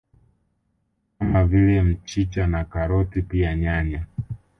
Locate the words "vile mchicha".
1.45-2.47